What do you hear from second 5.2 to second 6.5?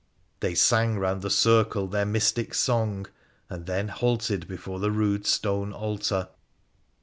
stone altar.